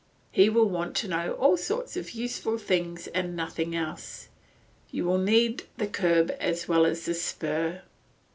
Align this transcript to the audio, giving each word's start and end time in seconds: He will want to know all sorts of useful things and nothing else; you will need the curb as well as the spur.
He 0.31 0.49
will 0.49 0.67
want 0.67 0.95
to 0.95 1.07
know 1.07 1.33
all 1.33 1.57
sorts 1.57 1.95
of 1.95 2.13
useful 2.13 2.57
things 2.57 3.05
and 3.09 3.35
nothing 3.35 3.75
else; 3.75 4.29
you 4.89 5.05
will 5.05 5.19
need 5.19 5.65
the 5.77 5.85
curb 5.85 6.35
as 6.39 6.67
well 6.67 6.87
as 6.87 7.05
the 7.05 7.13
spur. 7.13 7.83